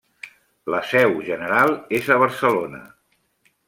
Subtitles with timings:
[0.75, 2.85] La seu general és a Barcelona.